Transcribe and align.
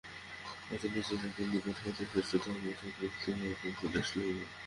অতি 0.71 0.87
নীচ 0.93 1.09
জাতির 1.13 1.47
নিকট 1.51 1.77
হইতেও 1.81 2.07
শ্রেষ্ঠ 2.11 2.31
ধর্ম 2.43 2.63
অর্থাৎ 2.69 2.93
মুক্তিমার্গের 3.01 3.73
উপদেশ 3.75 4.07
লইবে। 4.15 4.45